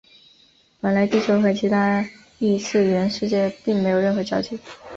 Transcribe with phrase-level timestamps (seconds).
[0.79, 2.03] 本来地球和其他
[2.39, 4.57] 异次元世界并没有任何交集。